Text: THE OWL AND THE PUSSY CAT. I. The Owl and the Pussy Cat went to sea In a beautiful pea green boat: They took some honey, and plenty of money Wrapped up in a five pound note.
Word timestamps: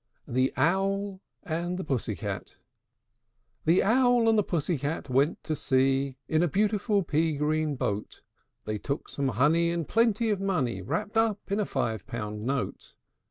THE 0.27 0.51
OWL 0.57 1.21
AND 1.43 1.77
THE 1.77 1.83
PUSSY 1.83 2.15
CAT. 2.15 2.55
I. 2.55 2.57
The 3.65 3.83
Owl 3.83 4.27
and 4.27 4.35
the 4.35 4.41
Pussy 4.43 4.79
Cat 4.79 5.11
went 5.11 5.43
to 5.43 5.55
sea 5.55 6.17
In 6.27 6.41
a 6.41 6.47
beautiful 6.47 7.03
pea 7.03 7.37
green 7.37 7.75
boat: 7.75 8.23
They 8.65 8.79
took 8.79 9.09
some 9.09 9.27
honey, 9.27 9.69
and 9.69 9.87
plenty 9.87 10.31
of 10.31 10.41
money 10.41 10.81
Wrapped 10.81 11.17
up 11.17 11.51
in 11.51 11.59
a 11.59 11.65
five 11.67 12.07
pound 12.07 12.47
note. 12.47 12.95